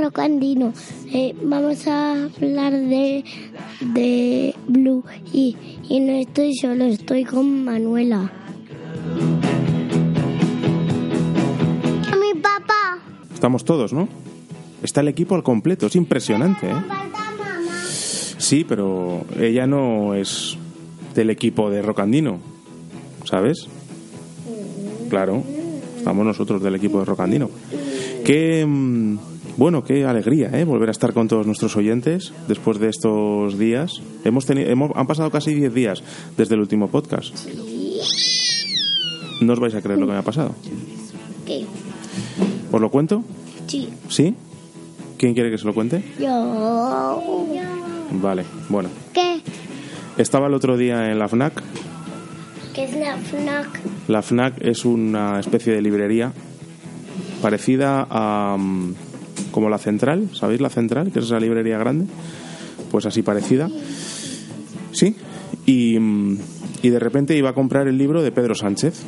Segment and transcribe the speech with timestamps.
[0.00, 0.72] Presentar Rocandino.
[1.12, 3.24] Eh, vamos a hablar de,
[3.80, 5.56] de Blue y,
[5.88, 8.30] y no estoy solo, estoy con Manuela.
[12.20, 12.98] Mi papá.
[13.32, 14.08] Estamos todos, ¿no?
[14.82, 16.74] Está el equipo al completo, es impresionante, ¿eh?
[18.38, 20.56] Sí, pero ella no es
[21.14, 22.38] del equipo de Rocandino,
[23.24, 23.68] ¿sabes?
[25.10, 25.42] Claro,
[25.96, 27.50] estamos nosotros del equipo de Rocandino.
[28.24, 29.18] Qué, mm,
[29.56, 30.64] bueno, qué alegría, ¿eh?
[30.64, 34.00] Volver a estar con todos nuestros oyentes después de estos días.
[34.24, 36.02] Hemos tenido, hemos, han pasado casi 10 días
[36.36, 37.48] desde el último podcast.
[39.40, 40.54] No os vais a creer lo que me ha pasado.
[41.46, 41.64] ¿Qué?
[42.70, 43.24] ¿Os lo cuento?
[43.66, 43.88] Sí.
[44.08, 44.34] ¿Sí?
[45.16, 46.02] ¿Quién quiere que se lo cuente?
[46.18, 47.22] Yo.
[48.12, 48.88] Vale, bueno.
[49.12, 49.40] ¿Qué?
[50.18, 51.62] Estaba el otro día en la FNAC.
[52.74, 53.80] ¿Qué es la FNAC?
[54.08, 56.32] La FNAC es una especie de librería
[57.40, 58.94] parecida a mm,
[59.50, 61.12] como la Central, ¿sabéis la Central?
[61.12, 62.06] Que es esa librería grande.
[62.90, 63.68] Pues así parecida.
[64.92, 65.16] Sí.
[65.66, 66.38] Y, mm,
[66.82, 69.02] y de repente iba a comprar el libro de Pedro Sánchez.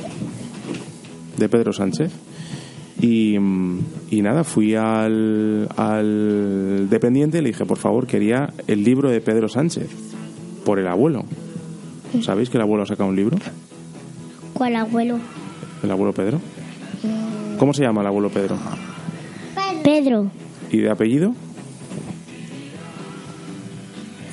[1.37, 2.13] De Pedro Sánchez.
[3.01, 3.80] Y, mm,
[4.11, 9.20] y nada, fui al, al dependiente y le dije, por favor, quería el libro de
[9.20, 9.89] Pedro Sánchez.
[10.64, 11.24] Por el abuelo.
[12.20, 13.39] ¿Sabéis que el abuelo ha sacado un libro?
[14.53, 15.19] ¿Cuál abuelo?
[15.83, 16.41] ¿El abuelo Pedro?
[17.59, 18.57] ¿Cómo se llama el abuelo Pedro?
[19.83, 20.31] Pedro
[20.70, 21.35] ¿Y de apellido?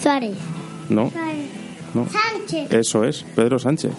[0.01, 0.37] Suárez.
[0.89, 1.11] No.
[1.93, 2.07] no.
[2.07, 2.71] Sánchez.
[2.71, 3.91] Eso es, Pedro Sánchez.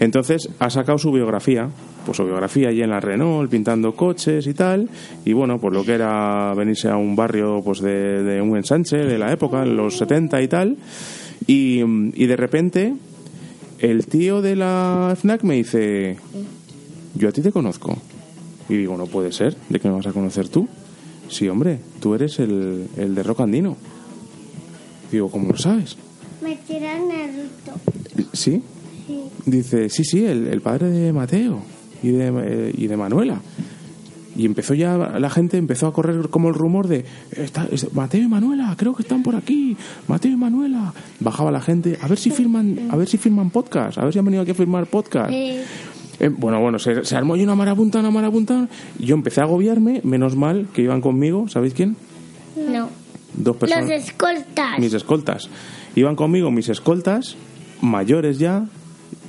[0.00, 1.70] Entonces ha sacado su biografía,
[2.04, 4.90] pues su biografía allí en la Renault, pintando coches y tal,
[5.24, 8.96] y bueno, pues lo que era venirse a un barrio pues de, de un ensanche
[8.96, 10.76] de la época, en los 70 y tal,
[11.46, 12.94] y, y de repente
[13.78, 16.16] el tío de la FNAC me dice,
[17.14, 17.96] yo a ti te conozco.
[18.68, 20.68] Y digo, no puede ser, ¿de qué me vas a conocer tú?
[21.28, 23.76] Sí, hombre, tú eres el, el de Rock Andino.
[25.10, 25.96] Digo, ¿cómo lo sabes?
[26.42, 27.80] Me tiran Naruto.
[28.32, 28.62] ¿Sí?
[29.44, 31.60] Dice, sí, sí, el, el padre de Mateo
[32.02, 33.40] y de, eh, y de Manuela.
[34.36, 38.20] Y empezó ya, la gente empezó a correr como el rumor de, "Está- es- Mateo
[38.22, 39.76] y Manuela, creo que están por aquí,
[40.08, 40.92] Mateo y Manuela.
[41.20, 44.18] Bajaba la gente, a ver si firman, a ver si firman podcast, a ver si
[44.18, 45.30] han venido aquí a firmar podcast.
[45.32, 45.62] Eh,
[46.20, 48.68] Eh, bueno, bueno, se, se armó ahí una marabunta, una marabunta.
[48.98, 51.96] Y yo empecé a agobiarme, menos mal que iban conmigo, ¿sabéis quién?
[52.56, 52.88] no.
[53.38, 54.78] Dos personas Los escoltas.
[54.78, 55.50] mis escoltas.
[55.94, 57.36] Iban conmigo mis escoltas,
[57.82, 58.64] mayores ya.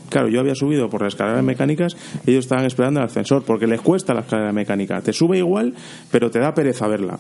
[0.09, 3.81] Claro, yo había subido por las escaleras mecánicas, ellos estaban esperando el ascensor, porque les
[3.81, 5.01] cuesta la escalera mecánica.
[5.01, 5.73] Te sube igual,
[6.09, 7.19] pero te da pereza verla.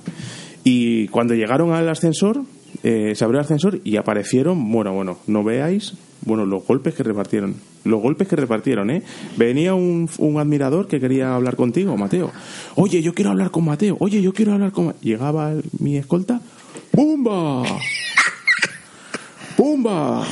[0.63, 2.43] Y cuando llegaron al ascensor,
[2.83, 7.03] eh, se abrió el ascensor y aparecieron, bueno, bueno, no veáis, bueno, los golpes que
[7.03, 7.55] repartieron.
[7.83, 9.01] Los golpes que repartieron, ¿eh?
[9.37, 12.31] Venía un, un admirador que quería hablar contigo, Mateo.
[12.75, 13.95] Oye, yo quiero hablar con Mateo.
[14.01, 14.87] Oye, yo quiero hablar con...
[14.87, 14.95] Ma-".
[14.99, 16.41] Llegaba mi escolta.
[16.91, 17.63] ¡Pumba!
[19.55, 20.25] ¡Pumba!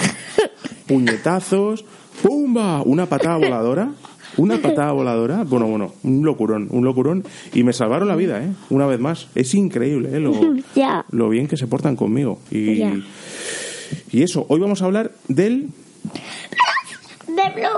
[0.86, 1.86] Puñetazos.
[2.22, 2.82] ¡Pumba!
[2.82, 3.92] Una patada voladora.
[4.38, 5.44] Una patada voladora.
[5.44, 7.24] Bueno, bueno, un locurón, un locurón.
[7.54, 8.50] Y me salvaron la vida, ¿eh?
[8.70, 9.28] Una vez más.
[9.36, 10.20] Es increíble, ¿eh?
[10.20, 10.34] Lo,
[11.12, 12.40] lo bien que se portan conmigo.
[12.52, 12.82] Y,
[14.12, 15.70] y eso, hoy vamos a hablar del...
[17.28, 17.70] De Blue.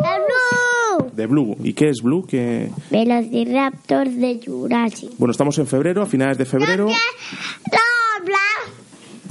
[0.00, 1.10] De Blue.
[1.14, 1.56] de Blue.
[1.62, 2.26] ¿Y qué es Blue?
[2.26, 2.70] Que...
[2.90, 5.10] Velociraptors de Jurassic.
[5.18, 6.88] Bueno, estamos en febrero, a finales de febrero.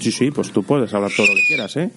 [0.01, 1.91] Sí, sí, pues tú puedes hablar todo lo que quieras, ¿eh?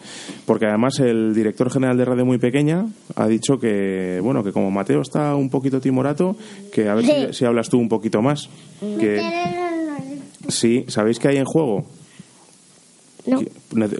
[0.47, 2.87] Porque además el director general de Radio Muy Pequeña
[3.17, 6.37] ha dicho que, bueno, que como Mateo está un poquito timorato,
[6.73, 7.12] que a ver Sí.
[7.29, 8.49] si, si hablas tú un poquito más.
[9.01, 9.21] Que,
[10.49, 11.87] sí, ¿sabéis qué hay en juego?
[13.26, 13.41] No.
[13.41, 13.50] Que-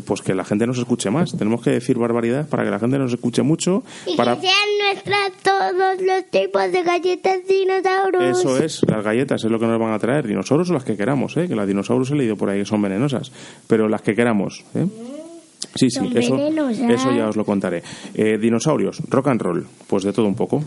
[0.07, 1.37] Pues que la gente nos escuche más.
[1.37, 3.83] Tenemos que decir barbaridades para que la gente nos escuche mucho.
[4.07, 4.37] Y Para...
[4.37, 8.39] que sean nuestras todos los tipos de galletas dinosaurios.
[8.39, 10.27] Eso es, las galletas es lo que nos van a traer.
[10.27, 11.49] Dinosaurios o las que queramos, ¿eh?
[11.49, 13.33] que las dinosaurios he leído por ahí que son venenosas.
[13.67, 14.63] Pero las que queramos.
[14.75, 14.87] ¿eh?
[15.75, 16.91] Sí, sí, Son eso, venenosas.
[16.91, 17.83] eso ya os lo contaré.
[18.15, 20.63] Eh, dinosaurios, rock and roll, pues de todo un poco.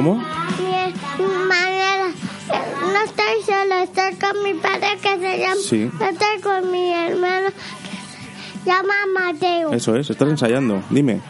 [0.00, 0.14] ¿Cómo?
[0.14, 0.24] no
[3.04, 5.90] estoy solo, estoy con mi padre que se llama, Sí.
[6.00, 9.70] estoy con mi hermano que se llama Mateo.
[9.74, 10.82] Eso es, estás ensayando.
[10.88, 11.20] Dime.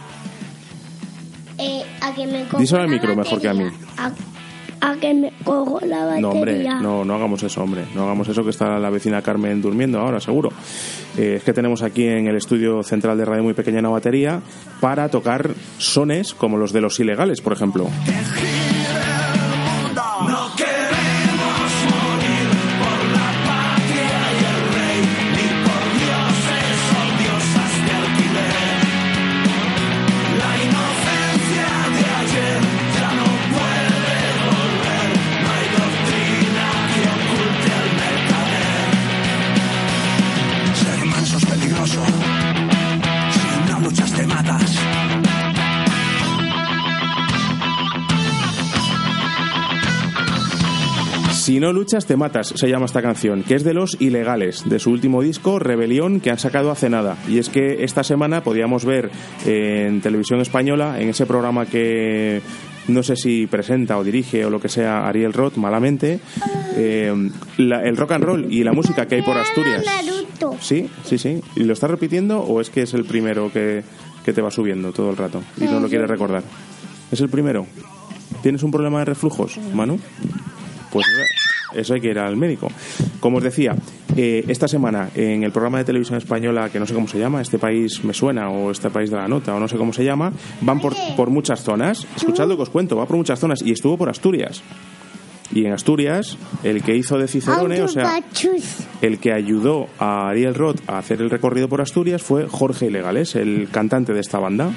[1.58, 3.64] Eh, a que me Díselo al micro mejor que a mí.
[3.98, 4.12] A,
[4.80, 6.20] a que me cojo la batería.
[6.20, 7.84] No, hombre, no, no hagamos eso, hombre.
[7.94, 10.50] No hagamos eso que está la vecina Carmen durmiendo ahora, seguro.
[11.16, 14.40] Eh, es que tenemos aquí en el estudio central de radio muy pequeña una batería
[14.80, 17.86] para tocar sones como los de los ilegales, por ejemplo.
[51.60, 54.78] Si no luchas, te matas, se llama esta canción, que es de los ilegales, de
[54.78, 57.18] su último disco, Rebelión, que han sacado hace nada.
[57.28, 59.10] Y es que esta semana podíamos ver
[59.44, 62.40] eh, en televisión española, en ese programa que
[62.88, 66.20] no sé si presenta o dirige o lo que sea Ariel Roth, malamente,
[66.76, 67.12] eh,
[67.58, 69.84] la- el rock and roll y la música que hay por Asturias.
[70.62, 71.42] Sí, sí, sí.
[71.56, 73.82] ¿Y lo estás repitiendo o es que es el primero que,
[74.24, 76.42] que te va subiendo todo el rato y no lo quieres recordar?
[77.12, 77.66] ¿Es el primero?
[78.42, 80.00] ¿Tienes un problema de reflujos, Manu?
[80.90, 81.06] Pues
[81.74, 82.68] eso hay que ir al médico.
[83.20, 83.74] Como os decía,
[84.16, 87.40] eh, esta semana en el programa de televisión española, que no sé cómo se llama,
[87.40, 90.04] Este País Me Suena o Este País de la Nota o no sé cómo se
[90.04, 92.06] llama, van por, por muchas zonas.
[92.16, 94.62] Escuchad lo que os cuento, va por muchas zonas y estuvo por Asturias.
[95.52, 98.22] Y en Asturias, el que hizo de Cicerone, o sea,
[99.02, 103.34] el que ayudó a Ariel Roth a hacer el recorrido por Asturias fue Jorge Ilegales,
[103.34, 104.70] el cantante de esta banda.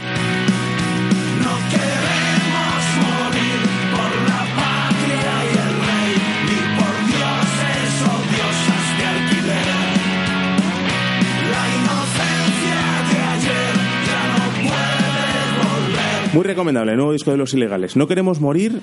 [16.33, 17.95] Muy recomendable, el nuevo disco de los ilegales.
[17.95, 18.81] No queremos morir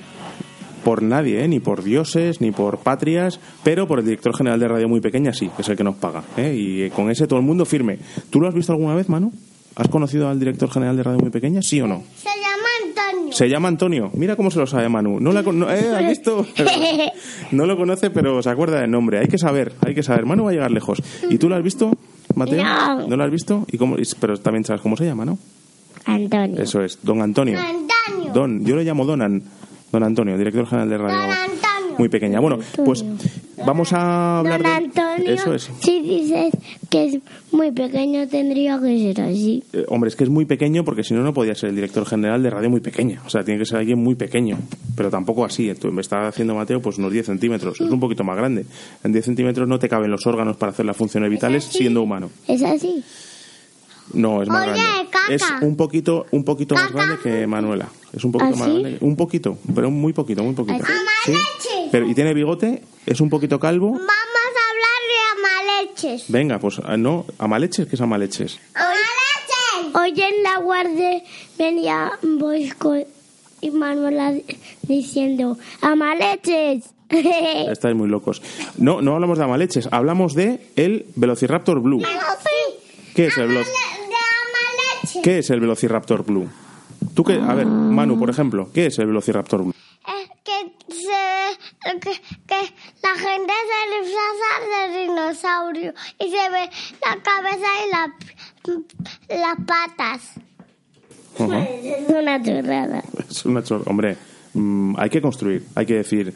[0.85, 1.47] por nadie, ¿eh?
[1.47, 5.33] ni por dioses, ni por patrias, pero por el director general de Radio Muy Pequeña
[5.33, 6.23] sí, que es el que nos paga.
[6.37, 6.55] ¿eh?
[6.57, 7.99] Y eh, con ese todo el mundo firme.
[8.29, 9.31] ¿Tú lo has visto alguna vez, Manu?
[9.75, 11.61] ¿Has conocido al director general de Radio Muy Pequeña?
[11.61, 12.03] ¿Sí o no?
[12.15, 13.33] Se llama Antonio.
[13.33, 14.11] Se llama Antonio.
[14.13, 15.19] Mira cómo se lo sabe Manu.
[15.19, 15.89] No la no- ¿eh?
[15.95, 16.45] ¿Has visto?
[17.51, 19.19] No lo conoce, pero se acuerda del nombre.
[19.19, 20.25] Hay que saber, hay que saber.
[20.25, 21.01] Manu va a llegar lejos.
[21.29, 21.91] ¿Y tú lo has visto,
[22.35, 22.63] Mateo?
[22.63, 23.15] No.
[23.17, 23.65] lo has visto?
[23.69, 23.97] ¿Y cómo?
[24.21, 25.37] Pero también sabes cómo se llama, ¿no?
[26.05, 26.61] Antonio.
[26.61, 27.59] Eso es, Don Antonio.
[27.59, 28.33] Antonio.
[28.33, 29.43] Don, yo le llamo Donan.
[29.91, 31.97] Don Antonio, director general de Radio Don Antonio.
[31.97, 32.39] Muy Pequeña.
[32.39, 33.05] Bueno, pues
[33.65, 34.77] vamos a hablar Don de...
[34.77, 35.33] Antonio.
[35.33, 35.69] Eso es.
[35.81, 36.53] Si dices
[36.89, 37.19] que es
[37.51, 39.63] muy pequeño, tendría que ser así.
[39.73, 42.05] Eh, hombre, es que es muy pequeño porque si no, no podía ser el director
[42.05, 43.21] general de Radio Muy Pequeña.
[43.25, 44.57] O sea, tiene que ser alguien muy pequeño.
[44.95, 45.69] Pero tampoco así.
[45.69, 47.81] Entonces, me está haciendo Mateo pues unos 10 centímetros.
[47.81, 48.65] Es un poquito más grande.
[49.03, 52.29] En 10 centímetros no te caben los órganos para hacer las funciones vitales siendo humano.
[52.47, 53.03] Es así.
[54.13, 55.09] No, es más Oye, grande.
[55.09, 55.33] caca.
[55.33, 57.87] Es un poquito, un poquito más grande que Manuela.
[58.13, 58.79] Es un poquito ¿Ah, más sí?
[58.81, 58.97] grande.
[59.01, 60.83] Un poquito, pero muy poquito, muy poquito.
[60.85, 60.91] Sí.
[61.31, 61.89] Amaleches.
[61.91, 63.91] Pero, y tiene bigote, es un poquito calvo.
[63.91, 66.25] Vamos a hablar de amaleches.
[66.29, 68.59] Venga, pues ah, no, amaleches, ¿qué es amaleches?
[68.73, 69.95] ¡Amaleches!
[69.95, 71.23] Hoy en la guardia
[71.57, 72.95] venía Bosco
[73.61, 74.33] y Manuela
[74.83, 76.85] diciendo ¡Amaleches!
[77.09, 78.41] Estáis muy locos.
[78.77, 82.01] No, no hablamos de amaleches, hablamos de el Velociraptor Blue.
[83.15, 84.00] ¿Qué es el velo- De amaleches.
[85.23, 86.49] ¿Qué es el Velociraptor Blue?
[87.13, 89.73] Tú qué, a ver, Manu, por ejemplo, ¿qué es el Velociraptor Blue?
[90.07, 92.11] Eh, que se que,
[92.47, 92.73] que
[93.03, 96.69] la gente se disfraza de dinosaurio y se ve
[97.01, 100.31] la cabeza y la, las patas.
[101.39, 101.63] Ajá.
[101.63, 103.03] Es una chorrada.
[103.29, 104.17] Es una chor- Hombre,
[104.53, 106.33] mm, hay que construir, hay que decir.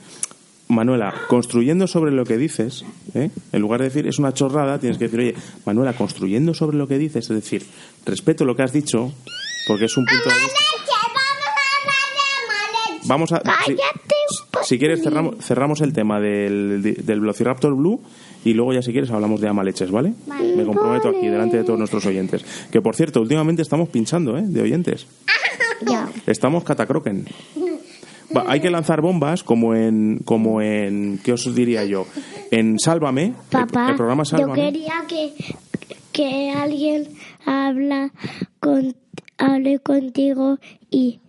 [0.68, 3.30] Manuela, construyendo sobre lo que dices, ¿eh?
[3.52, 6.88] en lugar de decir es una chorrada, tienes que decir, oye, Manuela, construyendo sobre lo
[6.88, 7.66] que dices, es decir,
[8.06, 9.14] respeto lo que has dicho,
[9.68, 10.60] porque es un punto de vista.
[13.08, 13.78] Vamos a un
[14.64, 18.02] Si quieres, cerramos, cerramos el tema del, del Velociraptor Blue
[18.44, 20.14] y luego ya si quieres hablamos de Amaleches, ¿vale?
[20.56, 22.44] Me comprometo aquí delante de todos nuestros oyentes.
[22.72, 24.44] Que por cierto, últimamente estamos pinchando, ¿eh?
[24.44, 25.06] De oyentes.
[26.26, 27.26] Estamos catacroquen.
[28.48, 32.06] Hay que lanzar bombas como en, como en, ¿qué os diría yo?
[32.52, 34.62] En Sálvame, el- Papá, el, programa yo Sálvame.
[34.72, 35.34] quería que,
[36.12, 37.08] que alguien
[37.46, 38.12] habla
[38.60, 38.96] con,
[39.38, 40.58] hable contigo
[40.90, 41.20] y,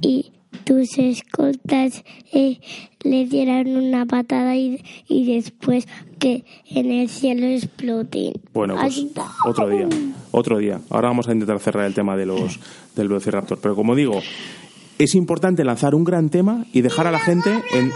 [0.00, 0.32] y
[0.64, 2.60] tus escoltas eh,
[3.02, 5.88] le dieran una patada y, y después
[6.18, 8.34] que en el cielo exploten.
[8.52, 9.12] Bueno, pues Así.
[9.44, 9.88] otro día,
[10.30, 10.80] otro día.
[10.90, 12.60] Ahora vamos a intentar cerrar el tema de los
[12.94, 13.58] del Velociraptor.
[13.60, 14.20] Pero como digo,
[15.04, 17.90] es importante lanzar un gran tema y dejar a la gente en...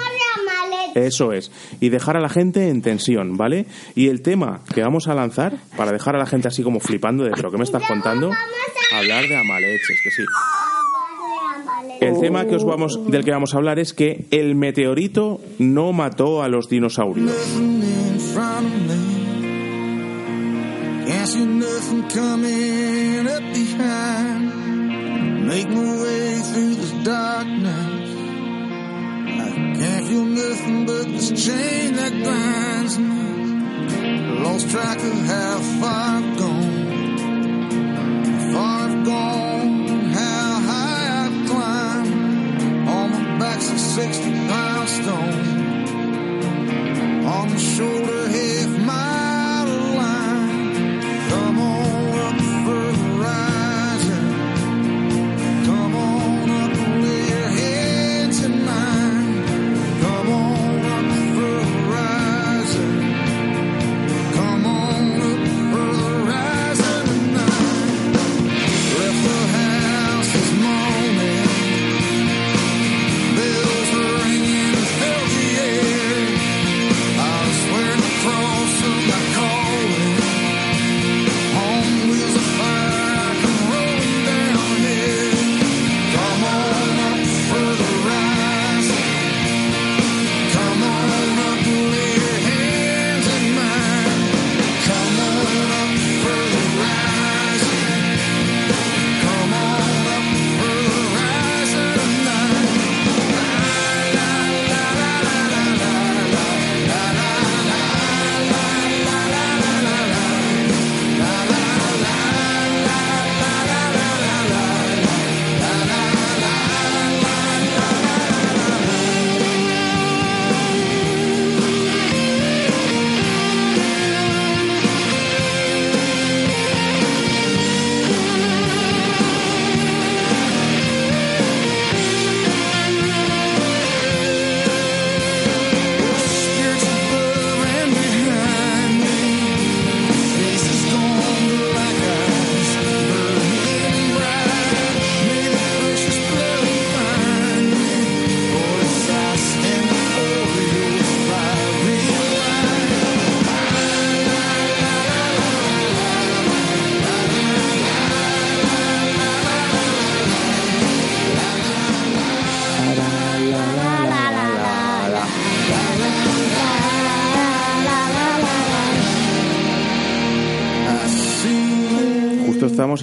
[0.94, 1.52] Eso es.
[1.78, 3.66] Y dejar a la gente en tensión, ¿vale?
[3.94, 7.24] Y el tema que vamos a lanzar, para dejar a la gente así como flipando
[7.24, 8.30] de, ¿pero qué me estás contando?
[8.92, 10.22] Hablar de Amaleches, que sí.
[12.00, 15.92] El tema que os vamos, del que vamos a hablar es que el meteorito no
[15.92, 17.30] mató a los dinosaurios.
[25.46, 28.10] Make my way through this darkness.
[29.28, 34.42] I can't feel nothing but this chain that binds me.
[34.42, 36.86] Lost track of how far I've gone.
[38.26, 42.88] How far I've gone, how high I've climbed.
[42.88, 45.66] On my back's a 60 pound stone
[47.26, 48.55] on the shoulder half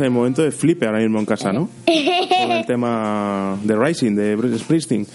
[0.03, 1.69] en el momento de flipe ahora mismo en casa, ¿no?
[1.85, 5.07] Con el tema de Rising de Bruce Springsteen.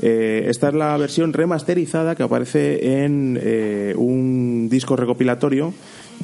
[0.00, 5.72] Eh, esta es la versión remasterizada que aparece en eh, un disco recopilatorio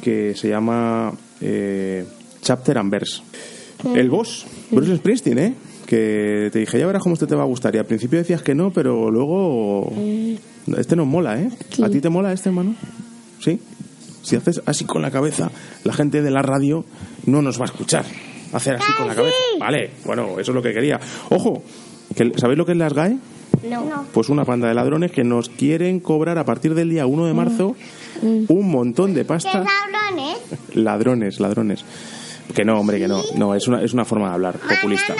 [0.03, 2.05] que se llama eh,
[2.41, 3.23] Chapter and Verse.
[3.95, 5.53] El boss, Bruce Springsteen, ¿eh?
[5.87, 7.73] Que te dije, ya verás cómo este te va a gustar.
[7.75, 9.91] Y al principio decías que no, pero luego.
[10.77, 11.49] Este nos mola, ¿eh?
[11.83, 12.75] ¿A ti te mola este, hermano?
[13.39, 13.59] ¿Sí?
[14.23, 15.51] Si haces así con la cabeza,
[15.83, 16.85] la gente de la radio
[17.25, 18.05] no nos va a escuchar.
[18.53, 19.35] Hacer así con la cabeza.
[19.59, 20.99] Vale, bueno, eso es lo que quería.
[21.29, 21.63] Ojo,
[22.15, 23.17] que, ¿sabéis lo que es las GAE?
[23.69, 24.05] No.
[24.13, 27.33] Pues una panda de ladrones que nos quieren cobrar a partir del día 1 de
[27.33, 27.75] marzo
[28.21, 29.63] un montón de pasta.
[29.63, 30.37] cabrones?
[30.73, 31.85] Ladrones, ladrones.
[32.53, 33.21] Que no, hombre, que no.
[33.35, 35.15] No, es una, es una forma de hablar populista.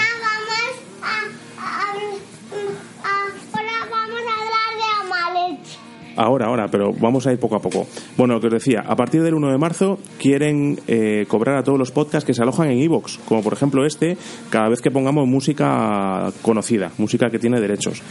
[6.16, 7.86] Ahora, ahora, pero vamos a ir poco a poco.
[8.16, 11.62] Bueno, lo que os decía, a partir del 1 de marzo quieren eh, cobrar a
[11.64, 14.16] todos los podcasts que se alojan en iVoox, como por ejemplo este,
[14.50, 18.02] cada vez que pongamos música conocida, música que tiene derechos.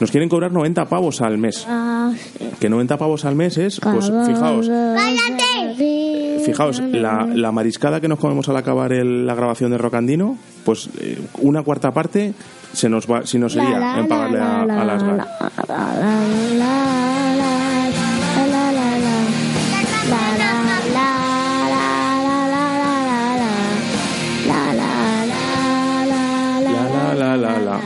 [0.00, 1.64] Nos quieren cobrar 90 pavos al mes.
[1.68, 2.12] Ah,
[2.60, 6.40] Que 90 pavos al mes es, pues fijaos, ¡Cállate!
[6.44, 10.88] fijaos, la, la mariscada que nos comemos al acabar el- la grabación de Rocandino, pues
[11.00, 12.34] eh, una cuarta parte
[12.72, 15.02] se nos va, si no sería en pagarle a, a las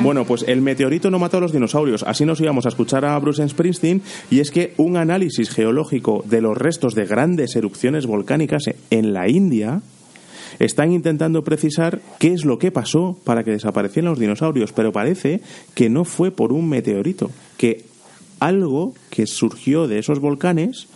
[0.02, 2.04] Bueno, pues el meteorito no mató a los dinosaurios.
[2.04, 4.00] Así nos íbamos a escuchar a Bruce Springsteen.
[4.30, 9.28] Y es que un análisis geológico de los restos de grandes erupciones volcánicas en la
[9.28, 9.83] India
[10.59, 14.73] están intentando precisar qué es lo que pasó para que desaparecieran los dinosaurios.
[14.73, 15.42] Pero parece
[15.75, 17.85] que no fue por un meteorito, que
[18.40, 20.88] algo que surgió de esos volcanes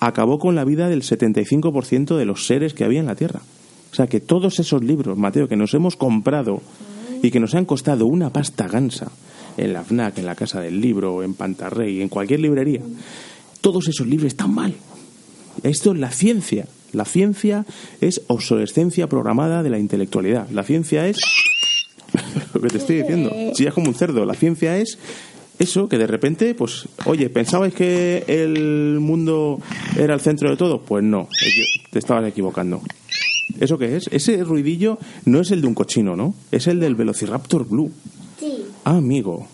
[0.00, 3.40] acabó con la vida del 75% de los seres que había en la Tierra.
[3.90, 6.60] O sea que todos esos libros, Mateo, que nos hemos comprado
[7.22, 9.10] y que nos han costado una pasta gansa
[9.56, 12.80] en la FNAC, en la Casa del Libro, en Pantarrey, en cualquier librería,
[13.60, 14.74] todos esos libros están mal.
[15.62, 16.66] Esto es la ciencia.
[16.92, 17.66] La ciencia
[18.00, 20.48] es obsolescencia programada de la intelectualidad.
[20.50, 21.18] La ciencia es
[22.54, 23.30] lo que te estoy diciendo.
[23.54, 24.98] Si es como un cerdo, la ciencia es
[25.58, 29.60] eso que de repente, pues, oye, ¿pensabais que el mundo
[29.96, 30.80] era el centro de todo?
[30.80, 31.28] Pues no,
[31.90, 32.80] te estabas equivocando.
[33.58, 34.08] ¿Eso qué es?
[34.12, 36.34] Ese ruidillo no es el de un cochino, ¿no?
[36.50, 37.90] Es el del Velociraptor Blue.
[38.38, 38.64] Sí.
[38.84, 39.46] Ah, amigo.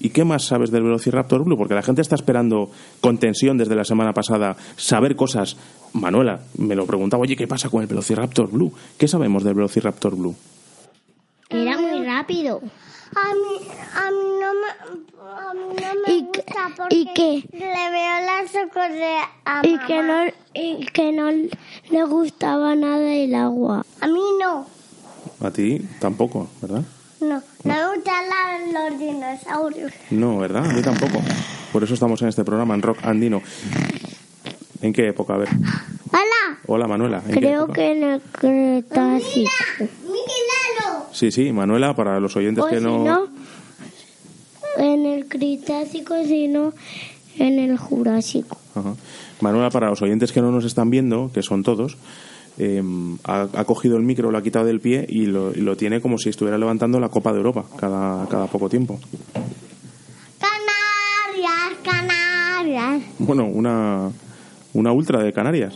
[0.00, 1.56] ¿Y qué más sabes del Velociraptor Blue?
[1.56, 5.56] Porque la gente está esperando con tensión desde la semana pasada saber cosas.
[5.92, 8.72] Manuela me lo preguntaba, oye, ¿qué pasa con el Velociraptor Blue?
[8.98, 10.34] ¿Qué sabemos del Velociraptor Blue?
[11.50, 12.60] Era muy rápido.
[13.14, 14.68] A mí, a mí no me,
[15.28, 17.44] a mí no me ¿Y qué- gusta porque y qué?
[17.52, 19.86] le veo las ojos de a Y mamá.
[19.86, 21.30] que no, y que no
[21.90, 23.84] le gustaba nada el agua.
[24.00, 24.66] A mí no,
[25.46, 26.82] A ti tampoco, ¿verdad?
[27.20, 27.42] no.
[27.64, 28.24] No me gustan
[28.72, 29.92] los dinosaurios.
[30.10, 30.64] No, ¿verdad?
[30.64, 31.20] A mí tampoco.
[31.72, 33.42] Por eso estamos en este programa, en Rock Andino.
[34.80, 35.34] ¿En qué época?
[35.34, 35.48] A ver.
[36.12, 36.58] ¡Hola!
[36.66, 37.22] Hola, Manuela.
[37.26, 37.72] ¿en qué Creo época?
[37.74, 39.50] que en el Cretácico.
[39.78, 40.41] ¡Miguelalo!
[41.12, 43.04] Sí, sí, Manuela, para los oyentes O que si no...
[43.04, 43.28] no,
[44.78, 46.72] en el Cretácico, si no,
[47.38, 48.56] en el Jurásico.
[48.74, 48.94] Ajá.
[49.40, 51.96] Manuela, para los oyentes que no nos están viendo, que son todos,
[52.58, 52.82] eh,
[53.24, 56.00] ha, ha cogido el micro, lo ha quitado del pie y lo, y lo tiene
[56.00, 59.00] como si estuviera levantando la Copa de Europa cada, cada poco tiempo.
[60.38, 63.02] Canarias, Canarias.
[63.18, 64.10] Bueno, una,
[64.74, 65.74] una ultra de Canarias.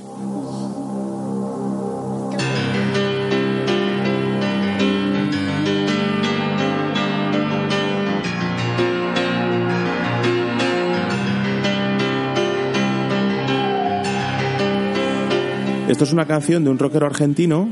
[15.89, 17.69] Esto es una canción de un rockero argentino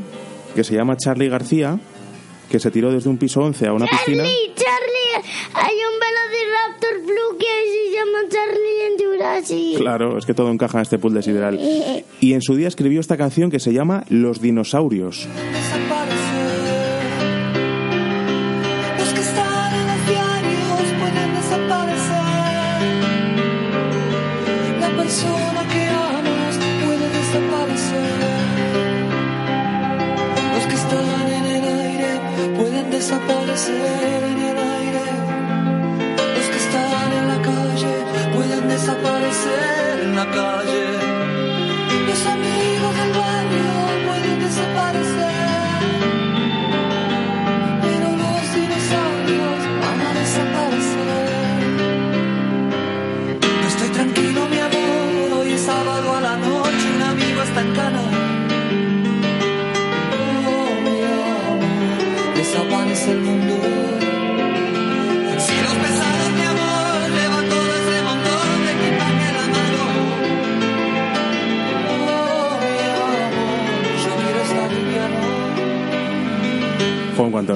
[0.54, 1.78] que se llama Charlie García,
[2.48, 4.22] que se tiró desde un piso 11 a una piscina.
[4.22, 9.78] Charlie, Charlie, hay un Velociraptor Blue que se llama Charlie en Jurassic.
[9.78, 11.58] Claro, es que todo encaja en este pool de sideral.
[12.20, 15.28] Y en su día escribió esta canción que se llama Los dinosaurios.
[38.74, 40.73] Desaparecer en la calle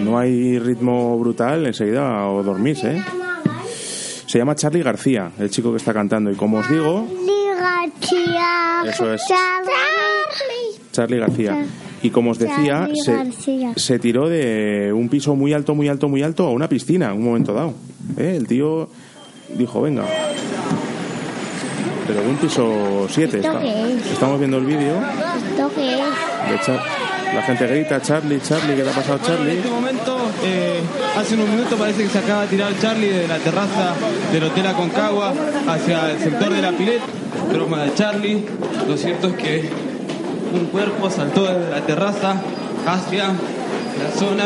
[0.00, 3.02] No hay ritmo brutal, enseguida o dormís, ¿eh?
[4.26, 6.30] Se llama Charlie García, el chico que está cantando.
[6.30, 7.06] Y como os digo,
[7.58, 8.82] García.
[8.86, 9.22] Eso es.
[9.26, 10.80] Charlie.
[10.92, 11.66] Charlie García.
[12.02, 16.22] Y como os decía, Charlie se, tiró de un piso muy alto, muy alto, muy
[16.22, 17.74] alto a una piscina en un momento dado.
[18.16, 18.34] ¿Eh?
[18.36, 18.88] El tío
[19.56, 20.04] dijo, venga.
[22.06, 23.38] Pero de un piso 7.
[23.38, 24.12] ¿Esto qué es?
[24.12, 24.94] Estamos viendo el vídeo
[25.50, 26.50] ¿Esto qué es?
[26.50, 26.80] de Char-
[27.34, 29.56] La gente grita, Charlie, Charlie, ¿qué te ha pasado, En Charlie?
[29.58, 30.80] este momento, eh,
[31.16, 33.94] hace unos minutos parece que se acaba de tirar Charlie de la terraza
[34.32, 35.32] del Hotel Aconcagua
[35.68, 37.04] hacia el sector de la pileta.
[37.52, 38.44] Broma de Charlie.
[38.88, 39.70] Lo cierto es que
[40.52, 42.42] un cuerpo saltó desde la terraza
[42.86, 44.44] hacia la zona.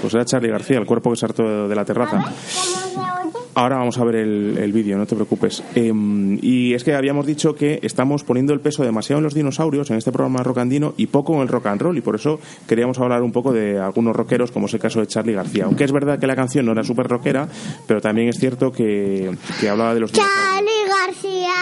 [0.00, 2.24] Pues era Charlie García, el cuerpo que saltó de la terraza.
[3.54, 5.62] Ahora vamos a ver el, el vídeo, no te preocupes.
[5.74, 9.90] Em, y es que habíamos dicho que estamos poniendo el peso demasiado en los dinosaurios
[9.90, 11.98] en este programa rockandino y poco en el rock and roll.
[11.98, 15.06] Y por eso queríamos hablar un poco de algunos rockeros, como es el caso de
[15.06, 15.64] Charlie García.
[15.64, 17.48] Aunque es verdad que la canción no era súper rockera,
[17.86, 20.12] pero también es cierto que, que hablaba de los.
[20.12, 21.52] Charlie García,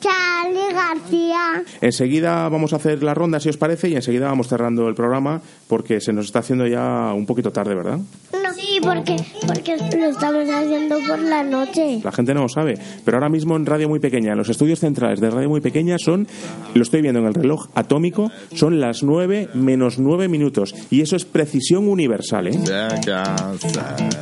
[0.00, 0.39] Charlie
[0.72, 1.62] García.
[1.80, 5.40] Enseguida vamos a hacer la ronda, si os parece, y enseguida vamos cerrando el programa
[5.68, 7.98] porque se nos está haciendo ya un poquito tarde, ¿verdad?
[8.32, 8.50] No.
[8.60, 12.00] Sí, porque, porque lo estamos haciendo por la noche.
[12.04, 14.80] La gente no lo sabe, pero ahora mismo en Radio Muy Pequeña, en los estudios
[14.80, 16.26] centrales de Radio Muy Pequeña son,
[16.74, 20.74] lo estoy viendo en el reloj atómico, son las 9 menos 9 minutos.
[20.90, 22.58] Y eso es precisión universal, ¿eh?
[22.58, 23.54] O sea,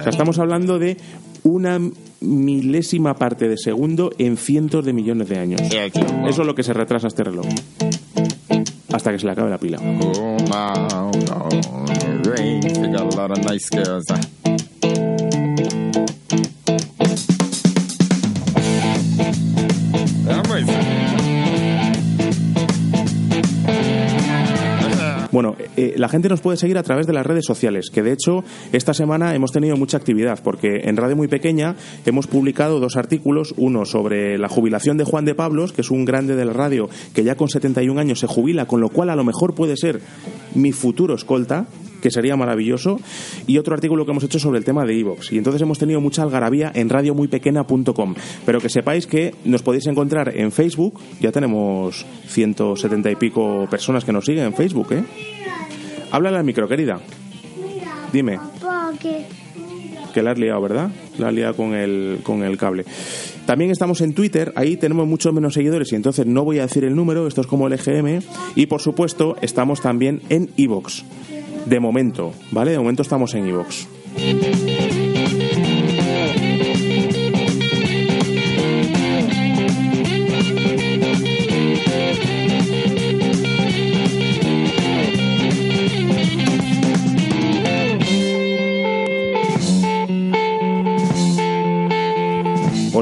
[0.06, 0.96] estamos hablando de
[1.42, 1.80] una
[2.20, 5.60] milésima parte de segundo en cientos de millones de años.
[5.62, 7.46] Eso es lo que se retrasa este reloj.
[8.92, 9.78] Hasta que se le acabe la pila.
[25.78, 28.42] Eh, la gente nos puede seguir a través de las redes sociales, que de hecho
[28.72, 33.54] esta semana hemos tenido mucha actividad, porque en Radio Muy Pequeña hemos publicado dos artículos,
[33.56, 36.90] uno sobre la jubilación de Juan de Pablos, que es un grande de la radio
[37.14, 40.00] que ya con 71 años se jubila, con lo cual a lo mejor puede ser
[40.56, 41.68] mi futuro escolta,
[42.02, 42.98] que sería maravilloso,
[43.46, 45.30] y otro artículo que hemos hecho sobre el tema de Evox.
[45.32, 48.14] Y entonces hemos tenido mucha algarabía en radiomuypequena.com.
[48.44, 54.04] Pero que sepáis que nos podéis encontrar en Facebook, ya tenemos 170 y pico personas
[54.04, 55.04] que nos siguen en Facebook, ¿eh?
[56.10, 57.00] Háblale al micro, querida.
[58.12, 58.38] Dime,
[60.12, 60.90] que la has liado, ¿verdad?
[61.18, 62.84] La has liado con el, con el cable.
[63.46, 66.84] También estamos en Twitter, ahí tenemos muchos menos seguidores y entonces no voy a decir
[66.84, 68.20] el número, esto es como el EGM.
[68.54, 71.04] Y por supuesto, estamos también en Evox.
[71.66, 72.72] De momento, ¿vale?
[72.72, 73.88] De momento estamos en Evox.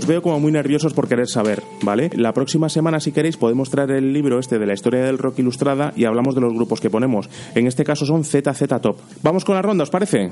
[0.06, 2.10] Os veo como muy nerviosos por querer saber, ¿vale?
[2.14, 5.40] La próxima semana, si queréis, podemos traer el libro este de la historia del rock
[5.40, 7.28] ilustrada y hablamos de los grupos que ponemos.
[7.56, 8.98] En este caso son ZZ Top.
[9.24, 10.30] Vamos con la ronda, ¿os parece?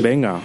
[0.00, 0.40] Venga.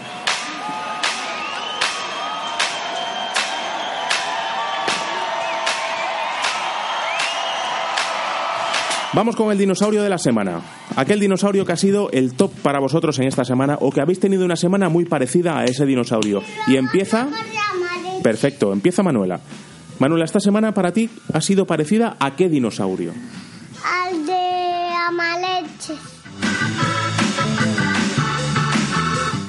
[9.13, 10.60] Vamos con el dinosaurio de la semana.
[10.98, 14.19] Aquel dinosaurio que ha sido el top para vosotros en esta semana o que habéis
[14.19, 16.43] tenido una semana muy parecida a ese dinosaurio.
[16.67, 17.30] Y empieza...
[18.24, 19.40] Perfecto, empieza Manuela.
[20.00, 23.14] Manuela, esta semana para ti ha sido parecida a qué dinosaurio?
[23.84, 25.94] Al de Amaleche.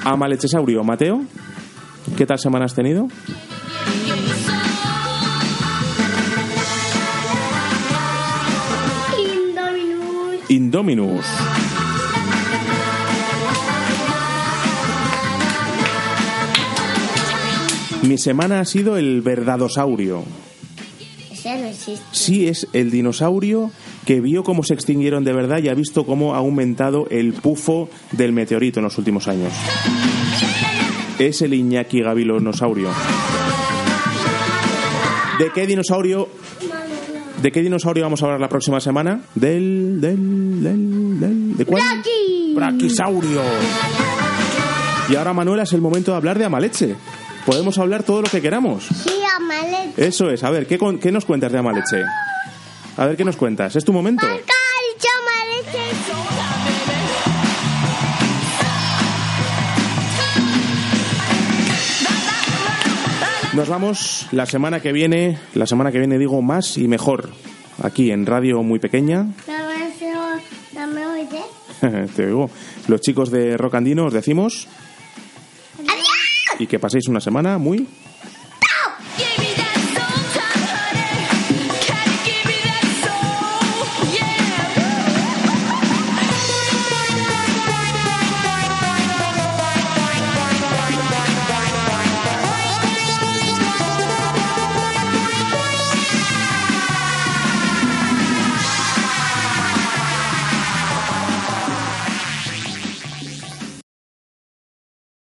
[0.03, 0.83] A Malechesaurio.
[0.83, 1.21] Mateo,
[2.17, 3.07] ¿qué tal semana has tenido?
[9.17, 10.49] Indominus.
[10.49, 11.25] Indominus.
[18.03, 20.23] Mi semana ha sido el verdadosaurio.
[21.31, 22.03] Ese no existe.
[22.11, 23.71] Sí, es el dinosaurio
[24.05, 27.89] que vio cómo se extinguieron de verdad y ha visto cómo ha aumentado el pufo
[28.11, 29.53] del meteorito en los últimos años.
[31.19, 32.89] Es el Iñaki Gabilonosaurio.
[35.39, 36.27] ¿De qué dinosaurio?
[37.41, 39.21] ¿De qué dinosaurio vamos a hablar la próxima semana?
[39.35, 41.81] Del, del, del, del, ¿de cuál?
[41.81, 42.53] Braqui.
[42.55, 43.41] Braquisaurio.
[45.09, 46.95] Y ahora, Manuela, es el momento de hablar de Amaleche.
[47.45, 48.85] Podemos hablar todo lo que queramos.
[48.85, 50.07] Sí, Amaleche.
[50.07, 50.43] Eso es.
[50.43, 52.03] A ver, ¿qué, con- qué nos cuentas de Amaleche?
[52.97, 53.75] A ver, ¿qué nos cuentas?
[53.75, 54.25] ¿Es tu momento?
[54.27, 55.95] Calcio, Amaleche.
[63.53, 67.29] Nos vamos la semana que viene, la semana que viene digo más y mejor,
[67.83, 69.25] aquí en Radio Muy Pequeña.
[70.93, 71.41] Me oyes.
[72.15, 72.49] Te digo,
[72.87, 74.67] los chicos de Rocandino os decimos.
[76.61, 77.87] Y que paséis una semana muy